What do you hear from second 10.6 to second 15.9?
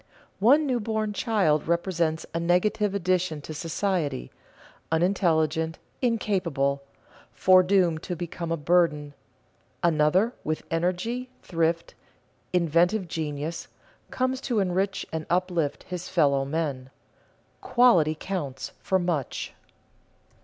energy, thrift, inventive genius, comes to enrich and uplift